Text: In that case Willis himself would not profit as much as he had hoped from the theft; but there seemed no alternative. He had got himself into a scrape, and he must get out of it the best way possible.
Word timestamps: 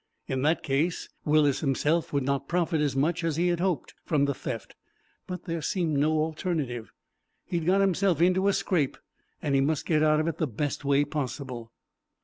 In 0.27 0.41
that 0.41 0.63
case 0.63 1.09
Willis 1.25 1.59
himself 1.59 2.11
would 2.11 2.23
not 2.23 2.47
profit 2.47 2.81
as 2.81 2.95
much 2.95 3.23
as 3.23 3.35
he 3.35 3.49
had 3.49 3.59
hoped 3.59 3.93
from 4.03 4.25
the 4.25 4.33
theft; 4.33 4.73
but 5.27 5.43
there 5.43 5.61
seemed 5.61 5.95
no 5.99 6.13
alternative. 6.23 6.91
He 7.45 7.57
had 7.59 7.67
got 7.67 7.81
himself 7.81 8.19
into 8.19 8.47
a 8.47 8.53
scrape, 8.53 8.97
and 9.43 9.53
he 9.53 9.61
must 9.61 9.85
get 9.85 10.01
out 10.01 10.19
of 10.19 10.27
it 10.27 10.39
the 10.39 10.47
best 10.47 10.83
way 10.83 11.05
possible. 11.05 11.71